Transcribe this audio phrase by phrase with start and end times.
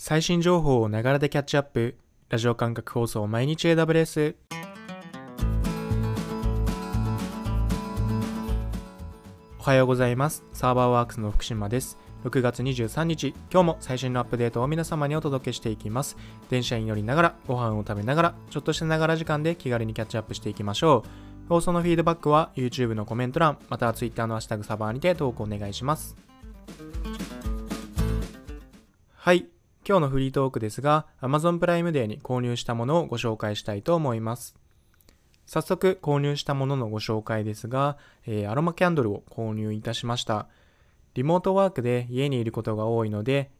[0.00, 1.96] 最新情報をながらでキャッチアップ。
[2.28, 4.36] ラジオ感覚放送毎日 AWS
[9.58, 10.44] おはようございます。
[10.52, 11.98] サーバーワークスの福島です。
[12.22, 13.34] 6月23日。
[13.50, 16.16] 今日も最新のアップデートを皆様にお届けしていきます。
[16.48, 21.02] 電車に乗りながらご飯を食べながらちょっとしたながら時間で気軽にキャッチアップしていきましょ
[21.44, 21.48] う。
[21.48, 26.14] 放送のフィードバックは YouTube のコメント欄または Twitter のハッシュタグサーバーにて投稿お願いします。
[29.16, 29.48] はい。
[29.88, 34.54] 今日のフリートークですが Amazon プライムデーに購入したものをご紹介したいと思います。
[35.46, 40.46] 早速購入したもののご紹介ですが、えー、アロマキャンドルを購入いたしました。
[41.14, 43.50] リモートワークで家にいることが多いので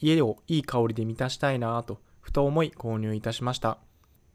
[0.00, 3.78] 家をいい香りで満たしたいなぁとふと思い購入いたしました。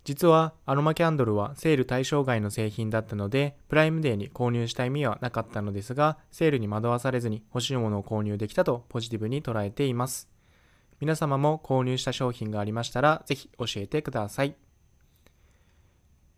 [0.05, 10.27] 実はアロマキャンドルはセール対象外の製品だったのでプライムデーに購入した意味はなかったのですがセールに惑わされずに欲しいものを購入できたとポジティブに捉えています。
[10.99, 14.55] 皆様も購入した商品がありましたら、ぜひ教えてください。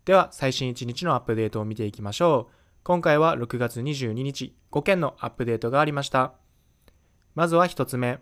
[0.04, 2.54] では、最新1日のアップデートを見ていきましょう。
[2.84, 6.34] 今回は6月22日、5件のアップデートがありました。
[7.34, 8.18] まずは1つ目。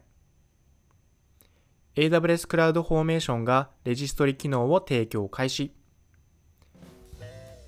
[1.97, 5.75] AWS クラウドフォーメーションがレジストリ機能を提供開始。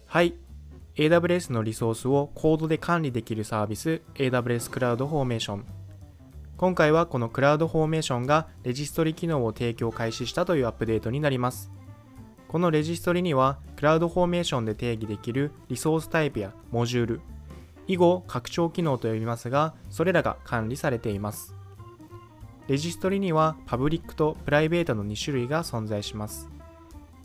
[0.07, 0.35] はい。
[0.97, 5.82] AWS のリソースをコードで管理できるサービス AWS クラウドフォーメーション。
[6.63, 11.73] 今回はこのクラウドフォーメーションがレジストリ機能を提供開始したというアップデートになります。
[12.47, 17.21] このレジストリには、クラウドフォーメーションで定義できるリソースタイプやモジュール、
[17.89, 21.57] 以後拡張機能と呼びますが、それらが管理されています。
[22.69, 26.49] レジストリにはパブリックとプライベートの2種類が存在します。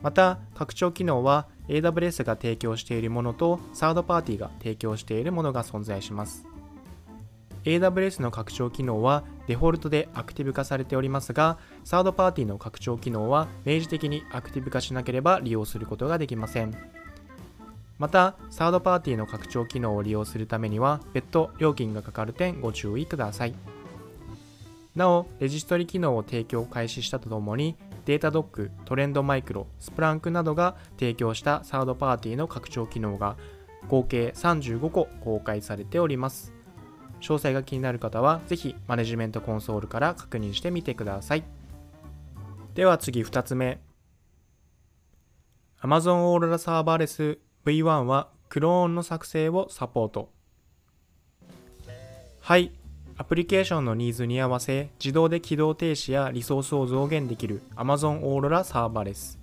[0.02, 6.57] また、拡張機能は AWS が提供しているものとサードパーティーが提供しているものが存在します。
[7.68, 16.74] AWS の拡張機能はデフォルトでアクティブ化されておりますが、サードパーティーの拡張機能は明示的にアクティブ化しなければ利用することができません。
[18.00, 23.56] また、サードパーティーの拡張機能を利用するためには、別途料金がかかる点ご注意ください。
[24.96, 27.76] なお、レジストリ機能を提供開始したとともに、
[28.06, 33.36] データドック、トレンドマイクロ、スプランクなどが提供したサードパーティーの拡張機能が
[33.90, 36.57] 合計35個公開されております。
[37.22, 41.44] 詳細が気になる方は、ぜひマネジメントコンソールから確認してみてください。
[42.76, 43.80] では次2つ目。
[45.82, 50.30] Amazon Aurora Serverless V1 はクローンの作成をサポート。
[52.40, 52.72] はい。
[53.20, 59.40] アプリケーションのニーズに合わせ、自動で起動停止やリソースを増減できる Amazon Aurora Serverless。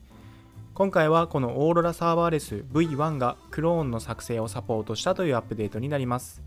[0.75, 6.41] 今回はこの Aurora Serverless V1 がクローンの作成をサポートしたというアップデートになります。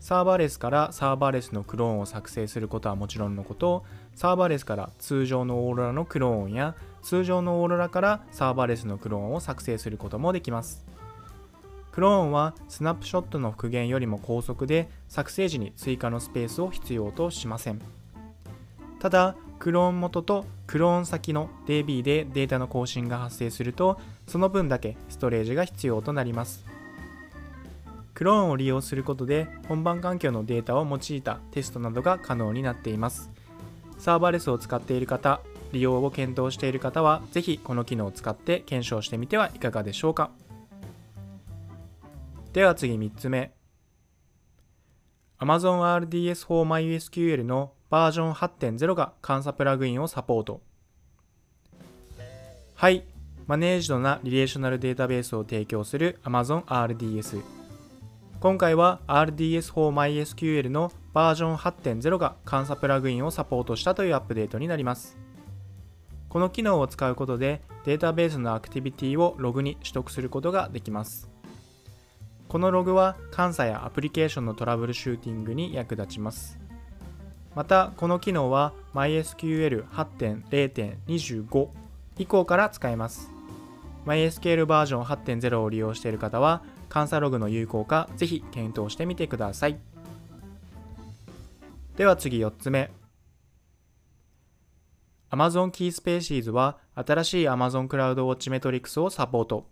[0.00, 10.86] サーバーレスからサーバーレスのクローンを作成することはもちろんのこと、サーバーレスから通常のオーロラのクローンや通常のオーロラからサーバーレスのクローンを作成することもできます。
[11.90, 17.80] クローンはスナップショットの復元よりも高速で作成時に追加のスペースを必要としません。
[19.00, 23.98] ただ、クローン元とクローン先の DB でデータの更新が発生すると、
[24.28, 26.77] その分だけストレージが必要となります。
[28.18, 33.30] クローンを利用することで本番環境のデータを用いたテストなどが可能になっています。
[33.96, 35.40] サーバーレスを使っている方、
[35.70, 40.32] 利用を検討している方は、ぜひこの機能を使って検証してみてはいかがでしょうか。
[42.52, 43.52] では次3つ目。
[45.38, 50.60] Amazon RDS for MySQL のバージョン8.0が監査プラグインをサポート。
[52.74, 53.04] はい。
[53.46, 57.57] マネージドなリレーショナルデータベースを提供する Amazon RDS。
[58.40, 65.18] 今回は RDS for MySQL のバージョン8.0が監査プラグインをサポートしたというアップデートになります。
[66.28, 71.28] この機能を使うことでデータベースのアクティビティをログに取得することができます。
[72.46, 76.60] このログは監査やアプリケーションのトラブルシューティングに役立ちます。
[77.56, 81.68] また、この機能は MySQL 8.0.25
[82.18, 83.32] 以降から使えます。
[84.06, 86.62] MySQL バージョン8.0を利用している方は
[86.92, 89.78] 監査ログの有効化ぜひ検討してみてください。
[91.96, 92.90] では次4つ目。
[95.30, 99.66] Amazon Key Spaces は新しい Amazon クラウドウォッチメトリクスをサポート。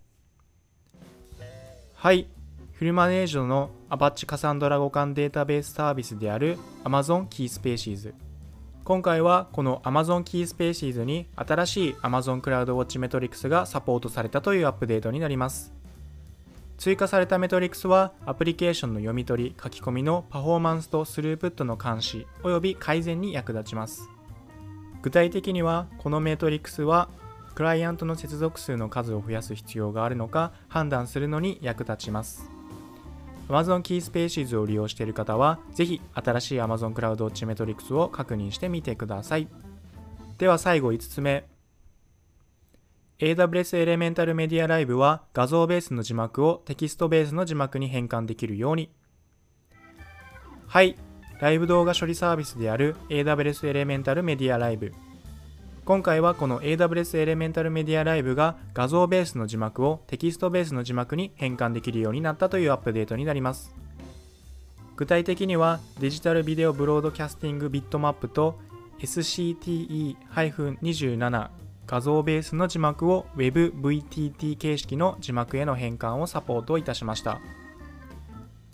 [1.95, 2.29] はい。
[2.73, 8.13] フルマネージドのアパッチカサンドラ互換データベースサービスである Amazon Key Spaces
[8.85, 15.76] 今回はこの Amazon Key Spaces に新しい Amazon クラウドウォッチメトリクスがサポートされたというアップデートになります。
[16.79, 24.09] 追加されたメトリックスはアプリケーションの読み取り、書き込みのパフォーマンスとスループットの監視及び改善に役立ちます。
[25.03, 27.09] 具体的にはこのメトリックスは
[27.55, 32.51] クライアントの接続数の数を増やす必要があるのか判断するのに役立ちます。
[33.49, 39.49] Amazon Key Spaces を利用している方はぜひ新しい Amazon Cloud Watch メトリックスを確認してみてください。
[40.39, 41.56] では最後5つ目。
[43.19, 48.91] AWS エレメンタルメディアライブは画像ベースの字幕をテキストベースの字幕に変換できるように。
[50.67, 50.97] はい、
[51.41, 54.93] ライブ動画処理サービスである AWS エレメンタルメディアライブ
[55.87, 63.75] 今回はこの AWS Elemental MediaLive が画像ベースの字幕をテキストベースの字幕に変換できるようになったというアップデートになります。
[64.97, 68.59] 具体的には Digital Video Broadcasting ビットマップと
[68.99, 71.49] SCTE-27
[71.87, 77.41] 画像ベースの字幕を WebVTT 形式の字幕への変換をサポートいたしました。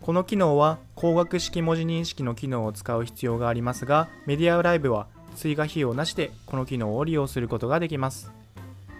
[0.00, 5.06] この機能は光学式文字認識の機能を使う必要がありますが、 MediaLive は
[5.36, 8.32] 追加費用なしでこの機能を利用することができます。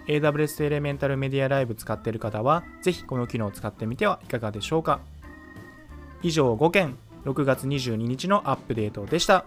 [0.07, 4.99] AWS エレメンタルメディアライブ使っている方は、ぜひこの機能を使ってみてはいかがでしょうか。
[6.21, 9.45] 以上5件、6月22日のアップデートでした。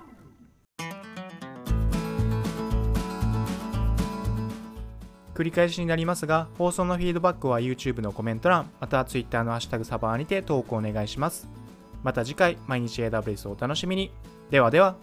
[5.37, 11.47] 繰り返しになりますが、放送のフィードバックは YouTube のコメント欄、または Twitter のハッシュタグサバーにて投稿お願いします。
[12.03, 14.11] また次回、毎日 AWS をお楽しみに。
[14.51, 14.97] ではでは。